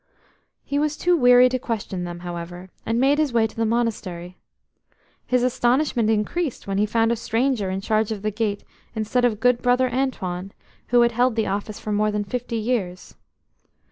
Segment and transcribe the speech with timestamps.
[0.63, 4.35] He was too weary to question them, however, and made his way to the Monastery.
[5.27, 8.63] His astonishment increased when he found a stranger in charge of the gate
[8.95, 10.53] instead of good Brother Antoine,
[10.87, 13.13] who had held the office for more than fifty years.